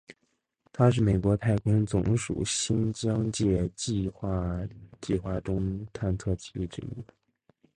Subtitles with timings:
[0.73, 4.59] 它是美国太空总署新疆界计画
[4.99, 6.89] 计划中的探测器之一。